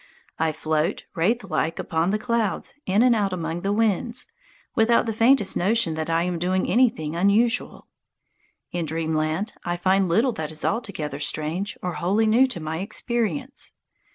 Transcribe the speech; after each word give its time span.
I 0.39 0.51
float 0.51 1.05
wraith 1.13 1.43
like 1.43 1.77
upon 1.77 2.11
clouds 2.17 2.73
in 2.87 3.03
and 3.03 3.15
out 3.15 3.31
among 3.33 3.61
the 3.61 3.71
winds, 3.71 4.31
without 4.73 5.05
the 5.05 5.13
faintest 5.13 5.55
notion 5.55 5.93
that 5.93 6.09
I 6.09 6.23
am 6.23 6.39
doing 6.39 6.67
anything 6.67 7.15
unusual. 7.15 7.87
In 8.71 8.87
Dreamland 8.87 9.53
I 9.63 9.77
find 9.77 10.09
little 10.09 10.31
that 10.31 10.49
is 10.51 10.65
altogether 10.65 11.19
strange 11.19 11.77
or 11.83 11.93
wholly 11.93 12.25
new 12.25 12.47
to 12.47 12.59
my 12.59 12.79
experience. 12.79 13.73